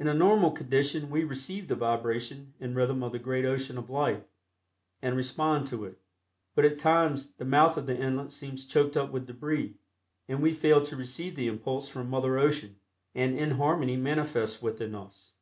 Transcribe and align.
In 0.00 0.08
a 0.08 0.14
normal 0.14 0.50
condition 0.50 1.10
we 1.10 1.22
receive 1.22 1.68
the 1.68 1.76
vibration 1.76 2.54
and 2.58 2.74
rhythm 2.74 3.04
of 3.04 3.12
the 3.12 3.20
great 3.20 3.44
ocean 3.44 3.78
of 3.78 3.88
life, 3.88 4.24
and 5.00 5.16
respond 5.16 5.68
to 5.68 5.84
it, 5.84 6.00
but 6.56 6.64
at 6.64 6.76
times 6.80 7.30
the 7.34 7.44
mouth 7.44 7.76
of 7.76 7.86
the 7.86 7.96
inlet 7.96 8.32
seems 8.32 8.66
choked 8.66 8.96
up 8.96 9.12
with 9.12 9.28
debris, 9.28 9.76
and 10.26 10.42
we 10.42 10.52
fail 10.54 10.82
to 10.82 10.96
receive 10.96 11.36
the 11.36 11.46
impulse 11.46 11.88
from 11.88 12.10
Mother 12.10 12.36
Ocean, 12.36 12.80
and 13.14 13.38
inharmony 13.38 13.96
manifests 13.96 14.60
within 14.60 14.96
us. 14.96 15.34